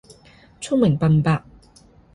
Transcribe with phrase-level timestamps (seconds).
[0.59, 1.43] 聰明笨伯